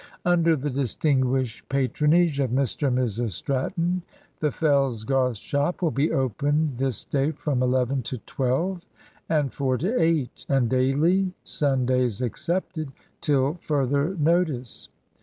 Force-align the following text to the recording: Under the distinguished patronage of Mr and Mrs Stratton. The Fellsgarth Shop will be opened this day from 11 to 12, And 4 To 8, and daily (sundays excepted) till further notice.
Under 0.25 0.55
the 0.55 0.71
distinguished 0.71 1.69
patronage 1.69 2.39
of 2.39 2.49
Mr 2.49 2.87
and 2.87 2.97
Mrs 2.97 3.33
Stratton. 3.33 4.01
The 4.39 4.49
Fellsgarth 4.49 5.37
Shop 5.37 5.79
will 5.83 5.91
be 5.91 6.11
opened 6.11 6.79
this 6.79 7.05
day 7.05 7.29
from 7.29 7.61
11 7.61 8.01
to 8.09 8.17
12, 8.17 8.87
And 9.29 9.53
4 9.53 9.77
To 9.77 10.01
8, 10.01 10.47
and 10.49 10.67
daily 10.71 11.33
(sundays 11.43 12.19
excepted) 12.19 12.91
till 13.21 13.59
further 13.61 14.15
notice. 14.15 14.89